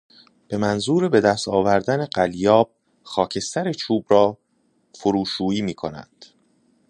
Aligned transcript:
به 0.47 0.57
منظور 0.57 1.09
بهدست 1.09 1.47
آوردن 1.47 2.05
قلیاب 2.05 2.71
خاکستر 3.03 3.73
چوب 3.73 4.05
را 4.09 4.37
فروشویی 4.95 5.61
میکنند. 5.61 6.25